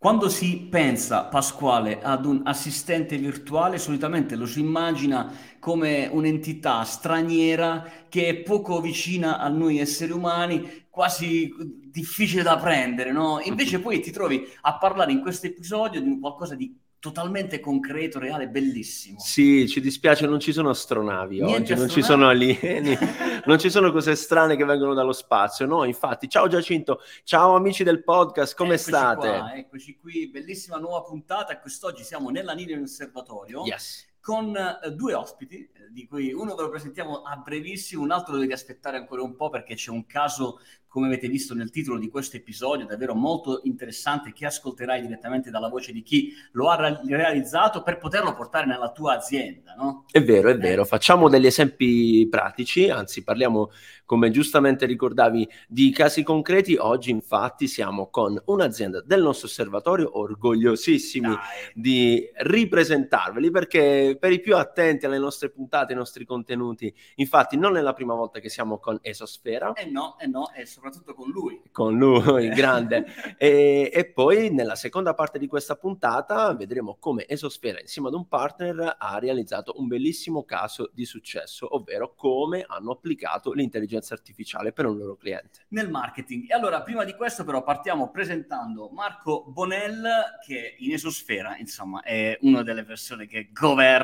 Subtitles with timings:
[0.00, 8.06] Quando si pensa, Pasquale, ad un assistente virtuale, solitamente lo si immagina come un'entità straniera
[8.08, 11.50] che è poco vicina a noi esseri umani, quasi
[11.90, 13.40] difficile da prendere, no?
[13.40, 18.48] Invece poi ti trovi a parlare in questo episodio di qualcosa di totalmente concreto, reale,
[18.48, 19.18] bellissimo.
[19.20, 21.86] Sì, ci dispiace, non ci sono astronavi Niente oggi, astronavi.
[21.86, 22.98] non ci sono alieni,
[23.46, 25.66] non ci sono cose strane che vengono dallo spazio.
[25.66, 29.28] No, infatti, ciao Giacinto, ciao amici del podcast, come eccoci state?
[29.28, 31.58] Qua, eccoci qui, bellissima nuova puntata.
[31.58, 33.64] Quest'oggi siamo nella linea di osservatorio.
[33.64, 38.10] Yes con eh, due ospiti, eh, di cui uno ve lo presentiamo a brevissimo, un
[38.10, 40.58] altro dovete aspettare ancora un po' perché c'è un caso
[40.88, 45.68] come avete visto nel titolo di questo episodio, davvero molto interessante che ascolterai direttamente dalla
[45.68, 50.06] voce di chi lo ha realizzato per poterlo portare nella tua azienda, no?
[50.10, 50.56] È vero, è eh.
[50.56, 50.84] vero.
[50.86, 53.70] Facciamo degli esempi pratici, anzi parliamo,
[54.06, 56.76] come giustamente ricordavi, di casi concreti.
[56.76, 61.36] Oggi infatti siamo con un'azienda del nostro osservatorio orgogliosissimi Dai.
[61.74, 67.76] di ripresentarveli perché per i più attenti alle nostre puntate, ai nostri contenuti, infatti non
[67.76, 69.72] è la prima volta che siamo con Esosfera.
[69.72, 71.60] Eh no, eh no, è soprattutto con lui.
[71.70, 72.54] Con lui, eh.
[72.54, 73.06] grande.
[73.36, 78.26] e, e, poi nella seconda parte di questa puntata vedremo come Esosfera insieme ad un
[78.28, 84.86] partner ha realizzato un bellissimo caso di successo, ovvero come hanno applicato l'intelligenza artificiale per
[84.86, 85.66] un loro cliente.
[85.68, 86.50] Nel marketing.
[86.50, 90.06] E allora prima di questo però partiamo presentando Marco Bonell
[90.46, 93.97] che in Esosfera insomma è una delle persone che governa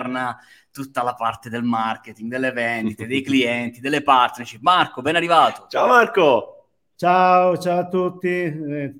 [0.71, 4.61] tutta la parte del marketing, delle vendite, dei clienti, delle partnership.
[4.63, 5.67] Marco, ben arrivato.
[5.69, 6.69] Ciao Marco.
[6.97, 8.29] Ciao, ciao a tutti.
[8.29, 8.95] Eh,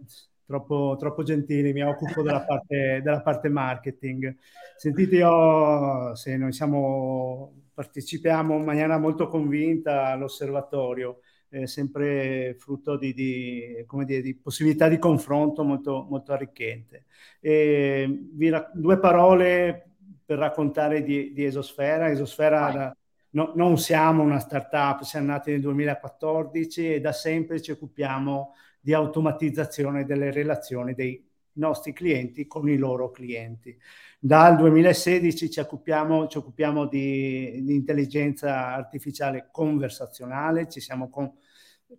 [0.47, 4.37] troppo, troppo gentili, mi occupo della parte, della parte marketing.
[4.77, 13.15] Sentite, io, se noi siamo, partecipiamo in maniera molto convinta all'osservatorio, eh, sempre frutto di,
[13.15, 17.07] di, dire, di, possibilità di confronto molto, molto arricchente.
[17.41, 19.94] E vi, due parole
[20.25, 22.11] per raccontare di, di Esosfera.
[22.11, 22.97] Esosfera da,
[23.31, 28.93] no, non siamo una startup, siamo nati nel 2014 e da sempre ci occupiamo di
[28.93, 33.77] automatizzazione delle relazioni dei nostri clienti con i loro clienti.
[34.19, 41.31] Dal 2016 ci occupiamo, ci occupiamo di, di, intelligenza artificiale conversazionale, ci siamo con,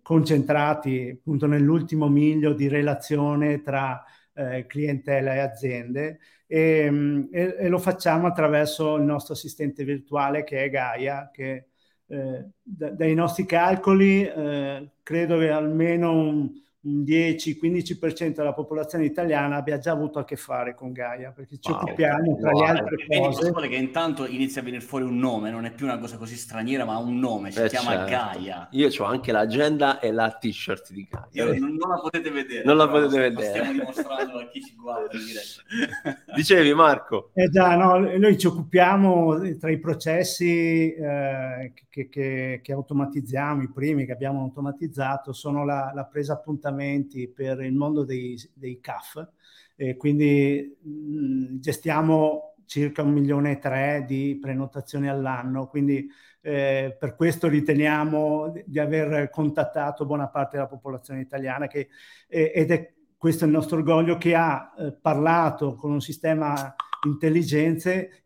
[0.02, 4.04] concentrati appunto nell'ultimo miglio di relazione tra
[4.34, 10.44] eh, clientela e aziende e, mm, e, e, lo facciamo attraverso il nostro assistente virtuale
[10.44, 11.66] che è Gaia, che
[12.06, 16.50] eh, da, dai nostri calcoli eh, credo che almeno un
[16.86, 21.70] un 10-15% della popolazione italiana abbia già avuto a che fare con Gaia, perché ci
[21.70, 22.62] wow, occupiamo tra wow.
[22.62, 23.50] le altre cose.
[23.50, 26.36] Vedi che intanto inizia a venire fuori un nome, non è più una cosa così
[26.36, 28.10] straniera, ma un nome, si eh chiama certo.
[28.10, 28.68] Gaia.
[28.70, 31.52] Io ho anche l'agenda e la t-shirt di Gaia.
[31.52, 32.64] Io, non, non, la potete vedere.
[32.64, 33.48] Non la potete vedere.
[33.48, 36.22] Stiamo dimostrando a chi ci guarda in diretta.
[36.34, 37.30] Dicevi Marco?
[37.34, 43.72] Eh già, no, noi ci occupiamo tra i processi eh, che, che, che, automatizziamo, i
[43.72, 48.80] primi che abbiamo automatizzato, sono la, la presa appuntamento abbonamenti per il mondo dei, dei
[48.80, 49.26] CAF,
[49.74, 56.08] e quindi mh, gestiamo circa un milione e tre di prenotazioni all'anno, quindi
[56.42, 61.88] eh, per questo riteniamo di aver contattato buona parte della popolazione italiana che,
[62.28, 66.74] eh, ed è questo il nostro orgoglio che ha eh, parlato con un sistema
[67.04, 68.22] intelligente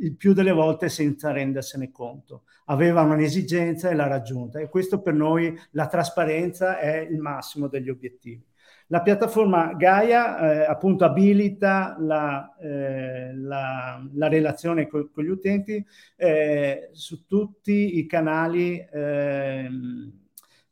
[0.00, 2.44] il più delle volte senza rendersene conto.
[2.66, 7.90] Aveva un'esigenza e l'ha raggiunta e questo per noi la trasparenza è il massimo degli
[7.90, 8.44] obiettivi.
[8.92, 15.82] La piattaforma Gaia eh, appunto abilita la, eh, la, la relazione con, con, gli utenti
[16.16, 20.12] eh, su tutti i canali ehm,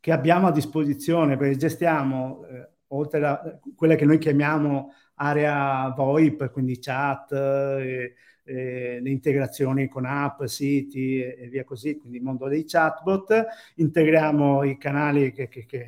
[0.01, 6.51] che abbiamo a disposizione, perché gestiamo eh, oltre a quelle che noi chiamiamo area VoIP,
[6.51, 8.15] quindi chat, eh,
[8.45, 13.47] eh, le integrazioni con app, siti e, e, via così, quindi il mondo dei chatbot,
[13.77, 15.87] integriamo i canali che, che, che,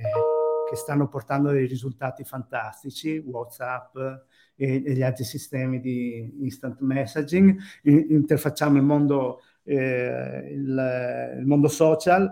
[0.69, 3.97] che stanno portando dei risultati fantastici, WhatsApp
[4.55, 11.47] e, e, gli altri sistemi di instant messaging, in, interfacciamo il mondo, eh, il, il
[11.47, 12.31] mondo social,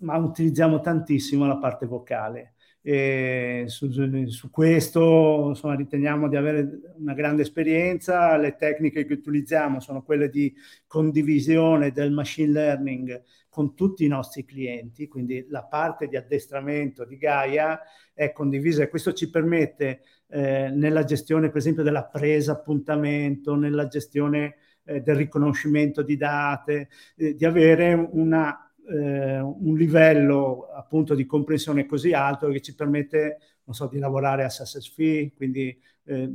[0.00, 2.54] ma utilizziamo tantissimo la parte vocale.
[2.82, 3.90] E su,
[4.28, 8.36] su questo insomma, riteniamo di avere una grande esperienza.
[8.36, 10.54] Le tecniche che utilizziamo sono quelle di
[10.86, 17.18] condivisione del machine learning con tutti i nostri clienti, quindi la parte di addestramento di
[17.18, 17.80] Gaia
[18.14, 23.88] è condivisa e questo ci permette eh, nella gestione, per esempio, della presa appuntamento, nella
[23.88, 24.54] gestione
[24.84, 31.86] eh, del riconoscimento di date, eh, di avere una eh, un livello appunto di comprensione
[31.86, 33.38] così alto che ci permette
[33.70, 36.28] so, di lavorare a fee, quindi eh,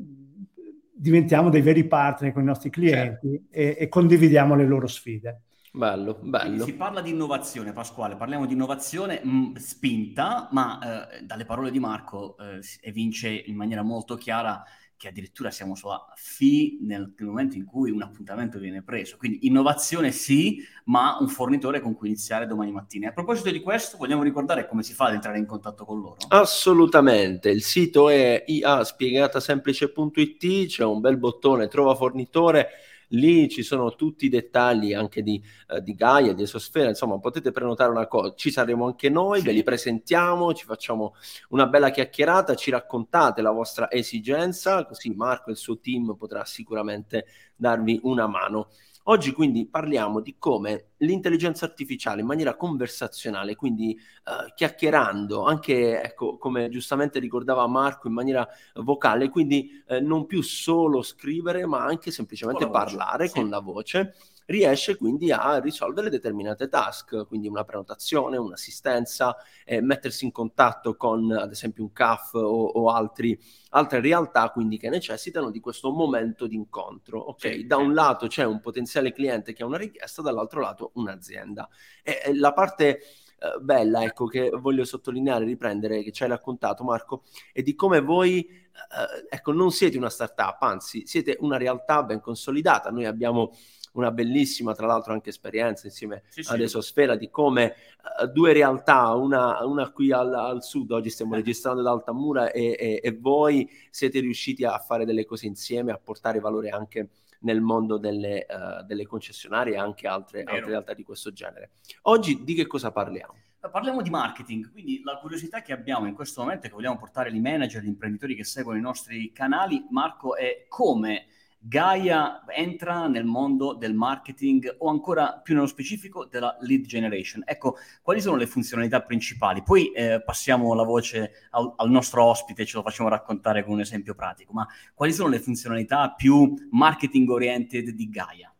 [0.94, 3.48] diventiamo dei veri partner con i nostri clienti certo.
[3.52, 5.42] e, e condividiamo le loro sfide.
[5.76, 6.64] Bello, bello.
[6.64, 11.70] Si parla di innovazione, Pasquale, parliamo di innovazione mh, mm, spinta, ma eh, dalle parole
[11.70, 14.64] di Marco eh, evince in maniera molto chiara
[14.98, 15.76] che addirittura siamo
[16.16, 19.18] fee nel, nel, momento in cui un appuntamento viene preso.
[19.18, 23.08] Quindi innovazione sì, ma un fornitore con cui iniziare domani mattina.
[23.08, 26.00] E a proposito di questo, vogliamo ricordare come si fa ad entrare in contatto con
[26.00, 26.18] loro?
[26.30, 32.70] Assolutamente, il sito è iaspiegatasemplice.it, c'è un bel bottone trova fornitore
[33.10, 37.52] lì ci sono tutti i dettagli anche di, uh, di Gaia, di Esosfera, insomma potete
[37.52, 39.46] prenotare una cosa, ci saremo anche noi, sì.
[39.46, 41.16] ve li presentiamo, ci facciamo
[41.50, 46.46] una bella chiacchierata, ci raccontate la vostra esigenza, così Marco e il suo team potrà
[46.46, 47.26] sicuramente
[47.56, 48.70] darvi una mano.
[49.08, 56.38] Oggi quindi parliamo di come l'intelligenza artificiale in maniera conversazionale, quindi uh, chiacchierando, anche ecco,
[56.38, 62.10] come giustamente ricordava Marco, in maniera vocale, quindi uh, non più solo scrivere, ma anche
[62.10, 68.38] semplicemente parlare voce, con la voce riesce quindi a risolvere determinate task, quindi una prenotazione,
[68.38, 73.40] un'assistenza, eh, mettersi in contatto con ad esempio un CAF o, o altri,
[73.70, 77.20] altre realtà quindi che necessitano di questo momento di incontro.
[77.20, 80.92] Ok, sì, da un lato c'è un potenziale cliente che ha una richiesta, dall'altro lato
[80.96, 81.68] un'azienda.
[82.04, 83.02] E, e la parte
[83.38, 88.00] eh, bella, ecco, che voglio sottolineare, riprendere, che ci hai raccontato Marco, è di come
[88.00, 92.90] voi, eh, ecco, non siete una startup, anzi siete una realtà ben consolidata.
[92.92, 93.52] Noi abbiamo
[93.96, 97.76] una bellissima, tra l'altro, anche esperienza insieme sì, ad Esosfera di come
[98.22, 101.38] uh, due realtà, una, una qui al, al, sud, oggi stiamo eh.
[101.38, 105.98] registrando ad Altamura e, e, e voi siete riusciti a fare delle cose insieme, a
[105.98, 107.10] portare valore anche
[107.42, 111.72] nel mondo delle, uh, delle concessionarie e anche altre, altre, realtà di questo genere.
[112.04, 113.34] Oggi di che cosa parliamo?
[113.72, 117.40] Parliamo di marketing, quindi la curiosità che abbiamo in questo momento, che vogliamo portare ai
[117.40, 121.26] manager, agli imprenditori che seguono i nostri canali, Marco, è come
[121.68, 127.42] Gaia entra nel mondo del marketing o ancora più nello specifico della lead generation.
[127.44, 129.64] Ecco, quali sono le funzionalità principali?
[129.64, 133.80] Poi eh, passiamo la voce al, al, nostro ospite, ce lo facciamo raccontare con un
[133.80, 138.54] esempio pratico, ma quali sono le funzionalità più marketing oriented di Gaia?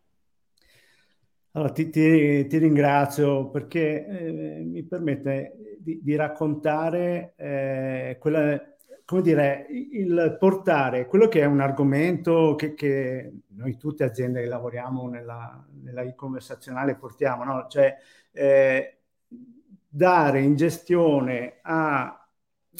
[1.52, 8.75] Allora, ti, ti, ti ringrazio perché eh, mi permette di, di raccontare eh, quella
[9.06, 14.48] come dire, il portare quello che è un argomento che, che noi tutte aziende che
[14.48, 17.66] lavoriamo nella, nella e-conversazionale portiamo, no?
[17.68, 17.96] cioè
[18.32, 18.98] eh,
[19.88, 22.28] dare in gestione a,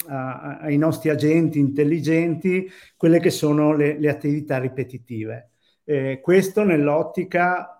[0.07, 5.51] a, ai nostri agenti intelligenti quelle che sono le, le attività ripetitive.
[5.85, 7.76] Eh, questo nell'ottica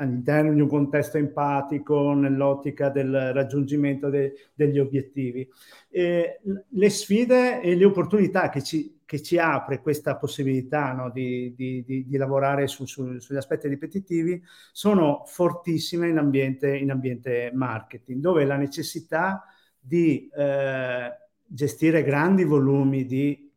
[0.00, 5.48] all'interno di un contesto empatico, nell'ottica del raggiungimento de, degli obiettivi.
[5.88, 11.52] E le sfide e le opportunità che ci, che ci apre questa possibilità no, di,
[11.56, 14.40] di, di, di, lavorare su, su, sugli aspetti ripetitivi
[14.70, 19.44] sono fortissime in ambiente, in ambiente marketing, dove la necessità
[19.78, 21.10] di eh,
[21.44, 23.47] gestire grandi volumi di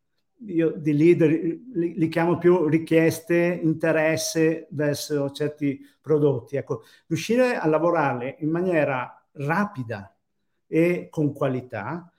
[0.46, 6.56] io di leader li, li, chiamo più richieste, interesse verso certi prodotti.
[6.56, 10.14] Ecco, riuscire a lavorarle in maniera rapida
[10.66, 12.10] e con qualità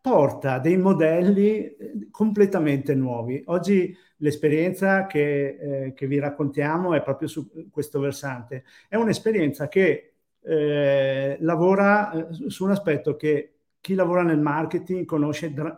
[0.00, 3.42] porta dei modelli eh, completamente nuovi.
[3.46, 8.64] Oggi l'esperienza che, eh, che vi raccontiamo è proprio su questo versante.
[8.88, 15.52] È un'esperienza che eh, lavora eh, su un aspetto che chi lavora nel marketing conosce
[15.52, 15.76] dra-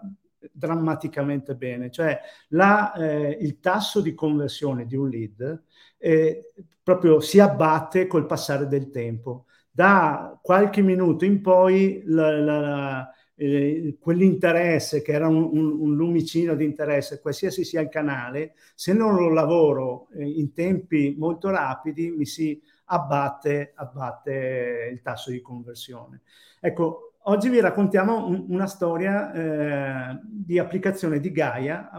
[0.53, 2.19] drammaticamente bene, cioè
[2.49, 5.63] la, eh, il tasso di conversione di un lead
[5.99, 6.53] eh,
[6.83, 9.47] proprio si abbatte col passare del tempo.
[9.71, 16.55] Da qualche minuto in poi la, la, eh, quell'interesse che era un, un, un, lumicino
[16.55, 22.11] di interesse, qualsiasi sia il canale, se non lo lavoro eh, in tempi molto rapidi
[22.11, 26.23] mi si abbatte, abbatte il tasso di conversione.
[26.61, 31.91] Ecco, Oggi vi raccontiamo un, una storia eh, di applicazione di Gaia,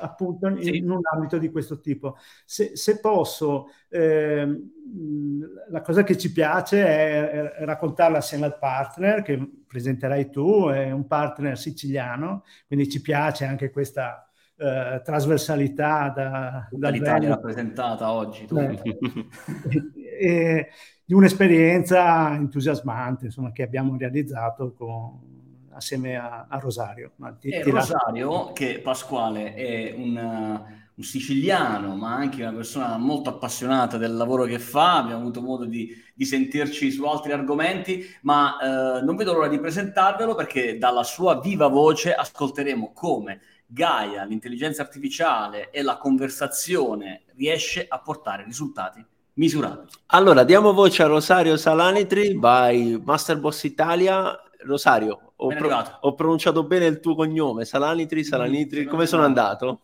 [0.00, 0.76] appunto in, sì.
[0.76, 2.16] in, un ambito di questo tipo.
[2.44, 4.46] Se, se posso, eh,
[5.68, 10.90] la cosa che ci piace è, è, raccontarla assieme al partner che presenterai tu, è
[10.90, 18.46] un partner siciliano, quindi ci piace anche questa eh, trasversalità da, dall'Italia rappresentata oggi.
[20.18, 20.68] e,
[21.04, 25.38] di un'esperienza entusiasmante insomma, che abbiamo realizzato con,
[25.72, 27.12] assieme a, a Rosario.
[27.40, 28.52] Ti, e ti Rosario, la...
[28.52, 34.58] che Pasquale è un, un, siciliano, ma anche una persona molto appassionata del lavoro che
[34.58, 38.58] fa, abbiamo avuto modo di, di sentirci su altri argomenti, ma
[38.98, 44.82] eh, non vedo l'ora di presentarvelo perché dalla sua viva voce ascolteremo come Gaia, l'intelligenza
[44.82, 49.04] artificiale e la conversazione riesce a portare risultati
[49.38, 49.86] misurabili.
[50.06, 54.38] Allora, diamo voce a Rosario Salanitri by Master Boss Italia.
[54.64, 59.80] Rosario, ho, pro- ho pronunciato bene il tuo cognome, Salanitri, Salanitri, come sono andato?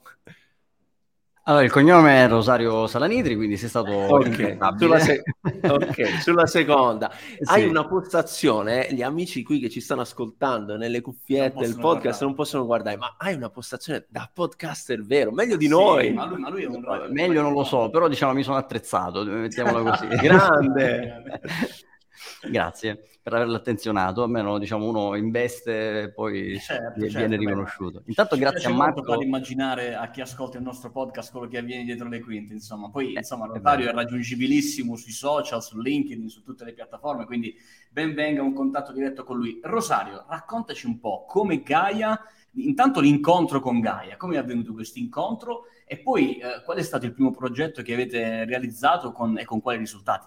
[1.46, 4.56] Allora, il cognome è Rosario Salanidri, quindi sei stato okay.
[4.78, 7.10] Sulla, se- ok, sulla seconda.
[7.12, 7.42] sì.
[7.44, 12.24] Hai una postazione, gli amici qui che ci stanno ascoltando nelle cuffiette del podcast guardare.
[12.24, 16.12] non possono guardare, ma hai una postazione da podcaster vero, meglio di sì, noi.
[16.14, 19.22] Ma lui, ma lui è un Meglio non lo so, però diciamo mi sono attrezzato,
[19.24, 20.06] mettiamola così.
[20.16, 21.40] Grande!
[22.50, 27.98] Grazie per averlo attenzionato, almeno diciamo uno investe e poi certo, viene certo, riconosciuto.
[28.00, 29.02] Beh, Intanto grazie a Marco.
[29.02, 32.90] Far immaginare a chi ascolta il nostro podcast quello che avviene dietro le quinte, insomma.
[32.90, 37.24] Poi eh, insomma Rosario è, è raggiungibilissimo sui social, su LinkedIn, su tutte le piattaforme,
[37.24, 37.56] quindi
[37.90, 39.58] ben venga un contatto diretto con lui.
[39.62, 42.20] Rosario, raccontaci un po' come Gaia
[42.56, 47.06] intanto l'incontro con Gaia, come è avvenuto questo incontro e poi eh, qual è stato
[47.06, 50.26] il primo progetto che avete realizzato con, e con quali risultati?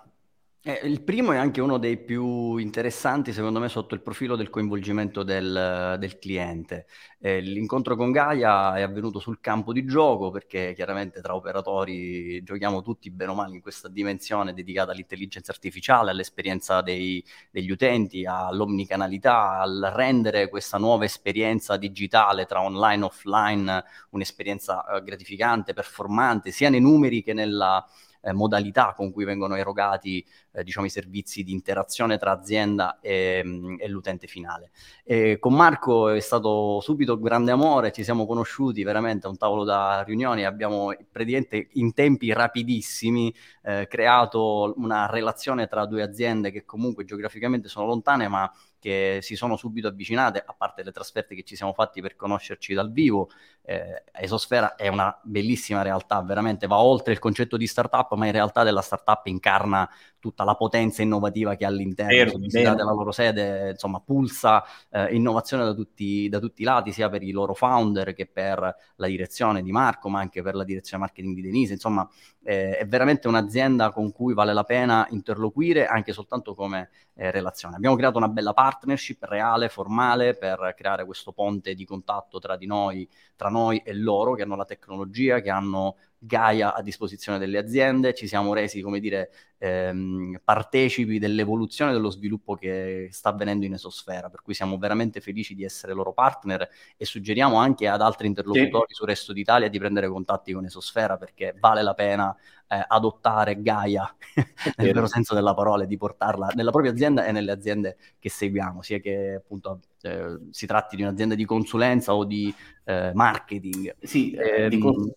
[0.62, 4.50] Eh, il primo è anche uno dei più interessanti, secondo me, sotto il profilo del
[4.50, 6.88] coinvolgimento del, del cliente.
[7.20, 12.82] Eh, l'incontro con Gaia è avvenuto sul campo di gioco perché chiaramente tra operatori giochiamo
[12.82, 19.60] tutti bene o male in questa dimensione dedicata all'intelligenza artificiale, all'esperienza dei, degli utenti, all'omnicanalità,
[19.60, 26.70] al rendere questa nuova esperienza digitale tra online e offline un'esperienza eh, gratificante, performante, sia
[26.70, 27.86] nei numeri che nella
[28.22, 30.26] eh, modalità con cui vengono erogati
[30.58, 34.72] eh, diciamo, i servizi di interazione tra azienda e, mm, e l'utente finale.
[35.04, 39.64] E con Marco è stato subito grande amore, ci siamo conosciuti veramente a un tavolo
[39.64, 43.34] da riunioni, abbiamo praticamente in tempi rapidissimi
[43.64, 49.36] eh, creato una relazione tra due aziende che comunque geograficamente sono lontane ma che si
[49.36, 53.30] sono subito avvicinate, a parte le trasferte che ci siamo fatti per conoscerci dal vivo.
[53.64, 58.32] Eh, Esosfera è una bellissima realtà, veramente va oltre il concetto di startup, ma in
[58.32, 62.13] realtà della startup incarna tutta la potenza innovativa che ha all'interno.
[62.13, 66.94] Vero, visitate la loro sede, insomma, pulsa eh, innovazione da tutti, da tutti, i lati,
[66.94, 70.63] sia per i loro founder che per la direzione di Marco, ma anche per la
[70.63, 71.74] direzione marketing di Denise.
[71.74, 72.10] Insomma,
[72.44, 77.75] eh, è veramente un'azienda con cui vale la pena interloquire anche soltanto come eh, relazione.
[77.75, 82.68] Abbiamo creato una bella partnership reale, formale, per creare questo ponte di contatto tra di
[82.68, 87.57] noi, tra noi e loro, che hanno la tecnologia, che hanno Gaia a disposizione delle
[87.57, 93.74] aziende, ci siamo resi, come dire, ehm, partecipi dell'evoluzione dello sviluppo che sta avvenendo in
[93.74, 98.27] Esosfera, per cui siamo veramente felici di essere loro partner e suggeriamo anche ad altri
[98.27, 98.95] interlocutori sì.
[98.95, 102.36] sul resto d'Italia di prendere contatti con Esosfera perché vale la pena
[102.67, 104.13] eh, adottare Gaia
[104.77, 108.29] nel vero senso della parola e di portarla nella propria azienda e nelle aziende che
[108.29, 112.53] seguiamo, sia che appunto eh, si tratti di un'azienda di consulenza o di
[112.86, 113.95] eh, marketing.
[114.01, 115.12] Sì, eh, di cons-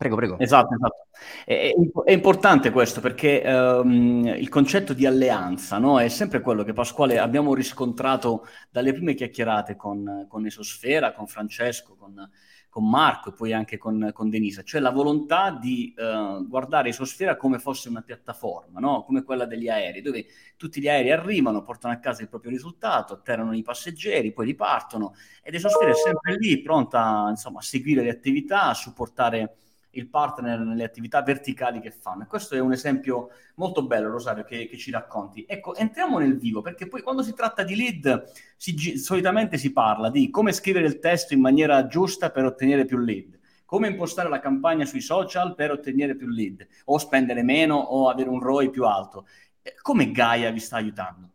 [0.00, 0.38] Prego, prego.
[0.38, 1.08] Esatto, esatto.
[1.44, 1.74] È,
[2.06, 6.00] è importante questo perché um, il concetto di alleanza no?
[6.00, 11.96] è sempre quello che Pasquale abbiamo riscontrato dalle prime chiacchierate con, con Esosfera, con Francesco,
[11.96, 12.30] con,
[12.70, 17.36] con Marco e poi anche con, con Denisa, cioè la volontà di uh, guardare Esosfera
[17.36, 19.02] come fosse una piattaforma, no?
[19.02, 20.24] come quella degli aerei, dove
[20.56, 25.12] tutti gli aerei arrivano, portano a casa il proprio risultato, atterrano i passeggeri, poi ripartono
[25.42, 29.56] ed Esosfera è sempre lì pronta insomma, a seguire le attività, a supportare
[29.92, 32.26] il partner nelle attività verticali che fanno.
[32.26, 35.44] Questo è un esempio molto bello, Rosario, che, che ci racconti.
[35.48, 40.10] Ecco, entriamo nel vivo, perché poi quando si tratta di lead, si, solitamente si parla
[40.10, 44.40] di come scrivere il testo in maniera giusta per ottenere più lead, come impostare la
[44.40, 48.84] campagna sui social per ottenere più lead, o spendere meno o avere un ROI più
[48.84, 49.26] alto.
[49.62, 51.28] Eh, come Gaia vi sta aiutando?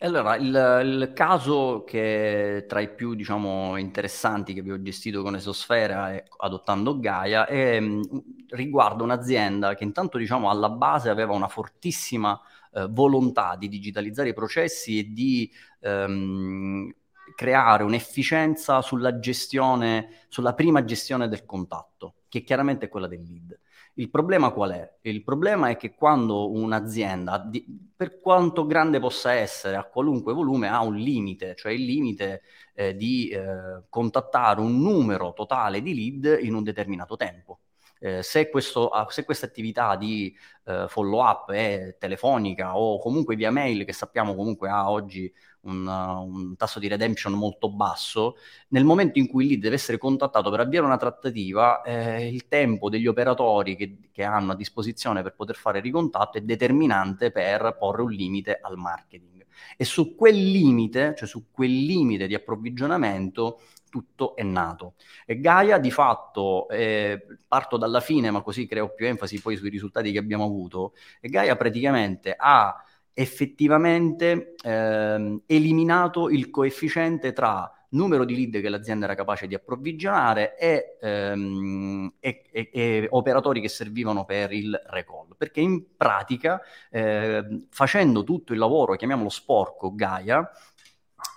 [0.00, 0.44] Allora, il,
[0.84, 6.24] il, caso che tra i più, diciamo, interessanti che vi ho gestito con Esosfera e
[6.38, 8.02] adottando Gaia è, mm,
[8.50, 12.38] riguarda un'azienda che intanto, diciamo, alla base aveva una fortissima
[12.74, 15.50] eh, volontà di digitalizzare i processi e di
[15.80, 16.94] ehm,
[17.34, 23.58] creare un'efficienza sulla gestione, sulla prima gestione del contatto, che chiaramente è quella del lead.
[23.98, 24.98] Il problema qual è?
[25.02, 27.48] Il problema è che quando un'azienda,
[27.96, 32.42] per quanto grande possa essere, a qualunque volume, ha un limite, cioè il limite
[32.74, 37.60] eh, di eh, contattare un numero totale di lead in un determinato tempo.
[37.98, 38.50] Eh, se,
[38.92, 44.34] ah, questa attività di eh, follow up è telefonica o comunque via mail, che sappiamo
[44.34, 45.32] comunque ha oggi
[45.66, 48.36] un, un, tasso di redemption molto basso,
[48.68, 52.48] nel momento in cui il lead deve essere contattato per avviare una trattativa, eh, il
[52.48, 57.76] tempo degli operatori che, che, hanno a disposizione per poter fare ricontatto è determinante per
[57.78, 59.44] porre un limite al marketing.
[59.76, 64.94] E su quel limite, cioè su quel limite di approvvigionamento, tutto è nato.
[65.24, 69.70] E Gaia di fatto, eh, parto dalla fine ma così creo più enfasi poi sui
[69.70, 72.84] risultati che abbiamo avuto, e Gaia praticamente ha
[73.18, 80.54] effettivamente ehm, eliminato il coefficiente tra numero di lead che l'azienda era capace di approvvigionare
[80.58, 85.34] e, ehm, e, e, e operatori che servivano per il recall.
[85.34, 90.46] Perché in pratica, eh, facendo tutto il lavoro, chiamiamolo sporco, Gaia,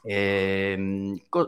[0.02, 0.74] e,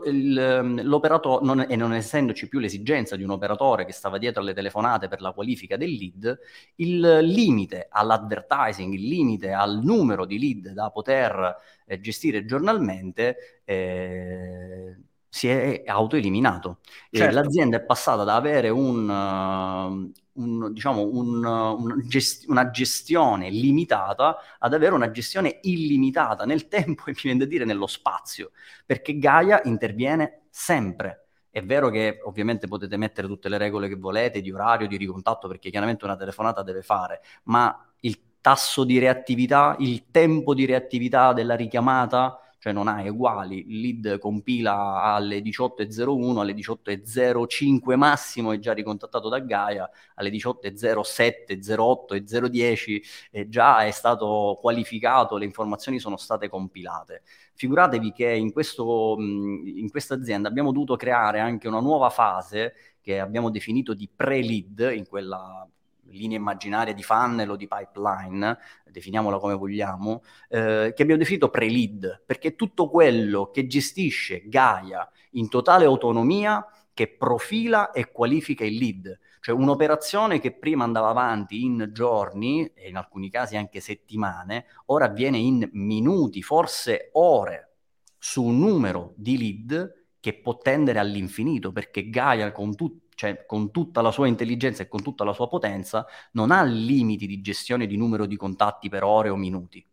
[0.04, 4.54] il, l'operatore, non, e non essendoci più l'esigenza di un operatore che stava dietro alle
[4.54, 6.38] telefonate per la qualifica del lead,
[6.76, 14.96] il limite all'advertising, il limite al numero di lead da poter eh, gestire giornalmente eh,
[15.34, 16.80] si è autoeliminato.
[17.10, 17.34] Certo.
[17.34, 20.12] l'azienda è passata da avere un, uh,
[20.42, 27.04] un, diciamo, un, un gest- una gestione limitata ad avere una gestione illimitata nel tempo
[27.08, 28.50] e mi viene da dire nello spazio,
[28.84, 31.28] perché Gaia interviene sempre.
[31.48, 35.48] È vero che ovviamente potete mettere tutte le regole che volete di orario, di ricontatto,
[35.48, 41.32] perché chiaramente una telefonata deve fare, ma il tasso di reattività, il tempo di reattività
[41.32, 48.60] della richiamata cioè non hai uguali, il lead compila alle 18.01, alle 18.05 massimo è
[48.60, 53.02] già ricontattato da Gaia, alle 18.07, 08 e 010
[53.32, 57.22] è già è stato qualificato, le informazioni sono state compilate.
[57.54, 63.92] Figuratevi che in questa azienda abbiamo dovuto creare anche una nuova fase che abbiamo definito
[63.92, 65.68] di pre-lead, in quella
[66.08, 68.58] linea immaginaria di funnel o di pipeline,
[68.90, 75.48] definiamola come vogliamo, eh, che abbiamo definito pre-lead, perché tutto quello che gestisce Gaia in
[75.48, 79.18] totale autonomia, che profila e qualifica il lead.
[79.40, 85.06] Cioè un'operazione che prima andava avanti in giorni, e in alcuni casi anche settimane, ora
[85.06, 87.70] avviene in minuti, forse ore,
[88.18, 93.70] su un numero di lead che può tendere all'infinito, perché Gaia con tutto cioè con
[93.70, 97.86] tutta la sua intelligenza e con tutta la sua potenza, non ha limiti di gestione
[97.86, 99.84] di numero di contatti per ore o minuti.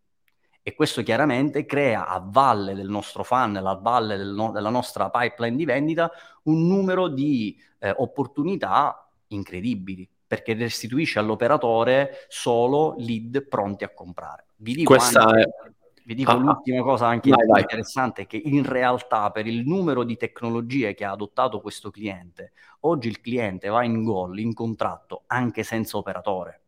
[0.62, 5.10] E questo chiaramente crea a valle del nostro funnel, a valle del no- della nostra
[5.10, 6.12] pipeline di vendita,
[6.44, 14.46] un numero di eh, opportunità incredibili, perché restituisce all'operatore solo lead pronti a comprare.
[14.58, 15.42] Vi dico Questa anche...
[15.42, 15.72] è
[16.10, 17.62] vi dico ah, ah, l'ultima cosa anche vai, vai.
[17.62, 23.10] interessante, che in realtà per il numero di tecnologie che ha adottato questo cliente, oggi
[23.10, 26.62] il cliente va in gol, in contratto, anche senza operatore.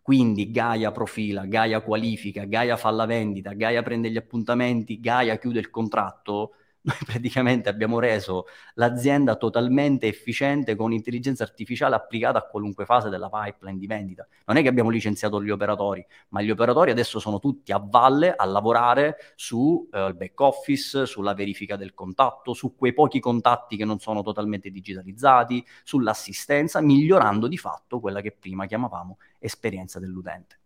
[0.00, 5.58] Quindi Gaia profila, Gaia qualifica, Gaia fa la vendita, Gaia prende gli appuntamenti, Gaia chiude
[5.58, 6.52] il contratto,
[6.84, 13.30] noi praticamente abbiamo reso l'azienda totalmente efficiente con intelligenza artificiale applicata a qualunque fase della
[13.30, 14.26] pipeline di vendita.
[14.44, 18.34] Non è che abbiamo licenziato gli operatori, ma gli operatori adesso sono tutti a valle
[18.34, 23.84] a lavorare sul eh, back office, sulla verifica del contatto, su quei pochi contatti che
[23.84, 30.58] non sono totalmente digitalizzati, sull'assistenza, migliorando di fatto quella che prima chiamavamo esperienza dell'utente.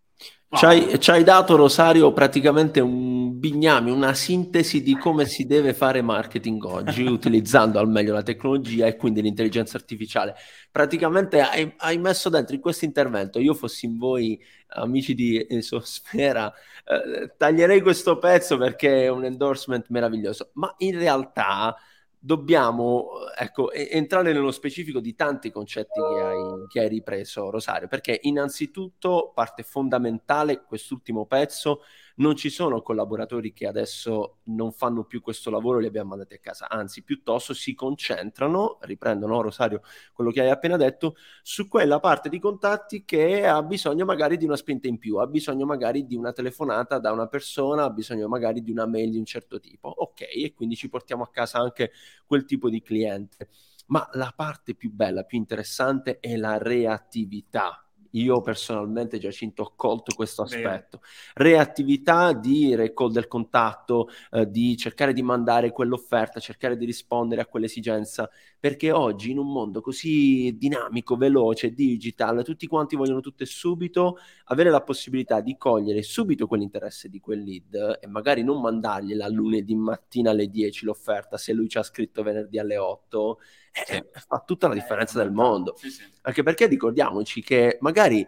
[0.51, 5.75] Ci hai, ci hai, dato, Rosario, praticamente un bignami, una sintesi di come si deve
[5.75, 10.35] fare marketing oggi, utilizzando al meglio la tecnologia e quindi l'intelligenza artificiale.
[10.71, 16.51] Praticamente hai, hai messo dentro in questo intervento, io fossi in voi, amici di Sosfera,
[16.83, 21.75] eh, taglierei questo pezzo perché è un endorsement meraviglioso, ma in realtà
[22.19, 28.19] dobbiamo ecco, entrare nello specifico di tanti concetti che hai, che hai ripreso, Rosario, perché
[28.23, 31.81] innanzitutto parte fondamentale quest'ultimo pezzo
[32.19, 36.35] non ci sono collaboratori che adesso non fanno più questo lavoro e li abbiamo mandati
[36.35, 39.81] a casa, anzi piuttosto si concentrano, riprendono Rosario
[40.13, 44.45] quello che hai appena detto, su quella parte di contatti che ha bisogno magari di
[44.45, 48.27] una spinta in più, ha bisogno magari di una telefonata da una persona, ha bisogno
[48.27, 49.87] magari di una mail di un certo tipo.
[49.89, 51.91] Ok, e quindi ci portiamo a casa anche
[52.25, 53.49] quel tipo di cliente.
[53.87, 60.13] Ma la parte più bella, più interessante è la reattività io personalmente, Giacinto, ho colto
[60.15, 61.01] questo aspetto.
[61.35, 67.45] Reattività di recall del contatto, eh, di cercare di mandare quell'offerta, cercare di rispondere a
[67.45, 73.45] quell'esigenza, perché oggi in un mondo così dinamico, veloce, digital, tutti quanti vogliono tutto e
[73.45, 79.27] subito, avere la possibilità di cogliere subito quell'interesse di quel lead e magari non mandargliela
[79.29, 83.39] lunedì mattina alle 10 l'offerta se lui ci ha scritto venerdì alle 8
[83.71, 85.75] eh, fa tutta la differenza del mondo.
[85.75, 86.03] Sì, sì.
[86.21, 88.25] Anche perché ricordiamoci che magari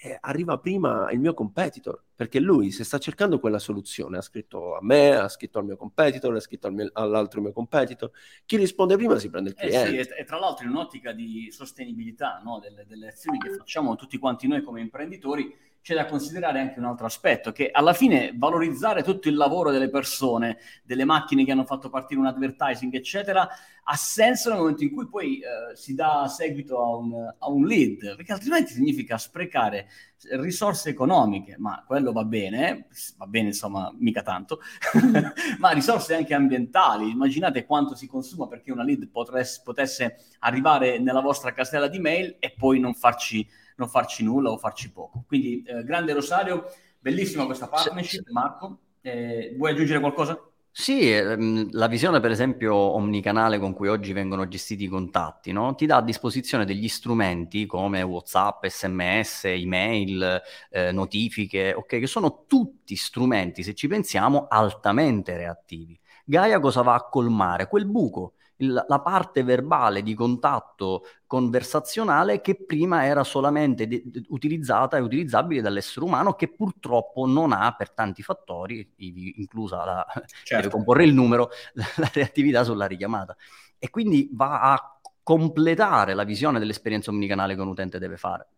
[0.00, 4.76] eh, arriva prima il mio competitor, perché lui se sta cercando quella soluzione, ha scritto
[4.76, 8.10] a me, ha scritto al mio competitor, ha scritto al mio, all'altro mio competitor,
[8.46, 9.98] chi risponde prima si prende il cliente.
[9.98, 13.50] Eh sì, e, e, tra l'altro in un'ottica di sostenibilità no, delle, delle azioni che
[13.50, 17.92] facciamo tutti quanti noi come imprenditori, c'è da considerare anche un altro aspetto, che alla
[17.92, 22.94] fine valorizzare tutto il lavoro delle persone, delle macchine che hanno fatto partire un advertising,
[22.94, 23.48] eccetera,
[23.90, 27.64] ha senso nel momento in cui poi eh, si dà seguito a un, a un,
[27.64, 29.88] lead, perché altrimenti significa sprecare
[30.32, 34.60] risorse economiche, ma quello va bene, va bene insomma mica tanto,
[35.58, 41.20] ma risorse anche ambientali, immaginate quanto si consuma perché una lead potresse, potesse arrivare nella
[41.20, 45.24] vostra casella di mail e poi non farci non farci nulla o farci poco.
[45.26, 46.66] Quindi eh, grande Rosario,
[46.98, 48.78] bellissima questa partnership, Marco.
[49.00, 50.38] Eh, vuoi aggiungere qualcosa?
[50.70, 55.74] Sì, ehm, la visione per esempio omnicanale con cui oggi vengono gestiti i contatti, no?
[55.74, 62.44] ti dà a disposizione degli strumenti come WhatsApp, SMS, email, eh, notifiche, ok, che sono
[62.46, 65.98] tutti strumenti, se ci pensiamo, altamente reattivi.
[66.24, 67.66] Gaia cosa va a colmare?
[67.66, 74.96] Quel buco il, la parte verbale di contatto conversazionale che prima era solamente de- utilizzata
[74.96, 80.06] e utilizzabile dall'essere umano che purtroppo non ha per tanti fattori, inclusa la,
[80.44, 80.70] certo.
[80.70, 83.36] comporre il numero, la, la reattività sulla richiamata.
[83.78, 88.48] E quindi va a completare la visione dell'esperienza omnicanale che un utente deve fare.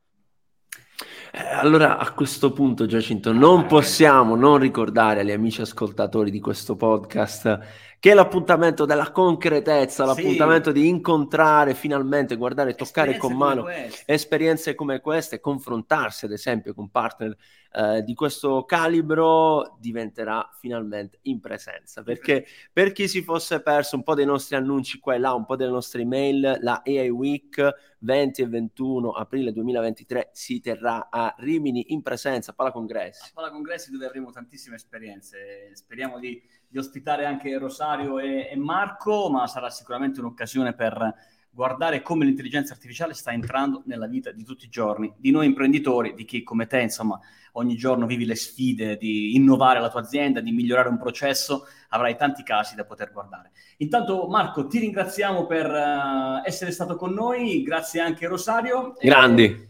[1.33, 6.75] Eh, allora a questo punto Giacinto non possiamo non ricordare agli amici ascoltatori di questo
[6.75, 7.59] podcast
[8.01, 10.81] che è l'appuntamento della concretezza, l'appuntamento sì.
[10.81, 13.67] di incontrare finalmente, guardare, toccare con mano
[14.07, 17.37] esperienze come queste, confrontarsi ad esempio con partner
[17.73, 22.03] eh, di questo calibro diventerà finalmente in presenza.
[22.03, 25.45] Perché per chi si fosse perso un po' dei nostri annunci qua e là, un
[25.45, 31.35] po' delle nostre email, la AI Week 20 e 21 aprile 2023 si terrà a
[31.39, 33.29] Rimini in presenza, Pala Congressi.
[33.29, 35.71] A Pala Congressi dove avremo tantissime esperienze.
[35.75, 41.15] Speriamo di di ospitare anche Rosario e, e Marco, ma sarà sicuramente un'occasione per
[41.51, 46.15] guardare come l'intelligenza artificiale sta entrando nella vita di tutti i giorni, di noi imprenditori,
[46.15, 47.19] di chi come te, insomma,
[47.53, 52.17] ogni giorno vivi le sfide di innovare la tua azienda, di migliorare un processo, avrai
[52.17, 53.51] tanti casi da poter guardare.
[53.79, 58.95] Intanto Marco, ti ringraziamo per uh, essere stato con noi, grazie anche Rosario.
[59.01, 59.45] Grandi.
[59.45, 59.69] E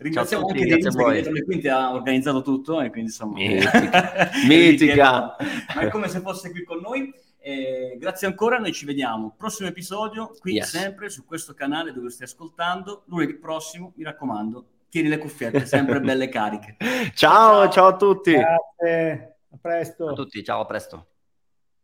[0.00, 3.36] Ringraziamo anche Denise che dietro le quinte ha organizzato tutto e quindi insomma...
[3.36, 4.28] Mitica!
[4.46, 5.36] Mitica.
[5.74, 7.12] Ma è come se fosse qui con noi.
[7.40, 9.34] Eh, grazie ancora, noi ci vediamo.
[9.36, 10.68] Prossimo episodio, qui yes.
[10.68, 13.04] sempre su questo canale dove stai ascoltando.
[13.06, 16.76] Lunedì prossimo, mi raccomando, tieni le cuffiette, sempre belle cariche.
[17.14, 18.32] ciao, ciao, ciao a tutti.
[18.32, 20.08] Grazie, a presto.
[20.08, 21.06] A tutti, ciao, a presto.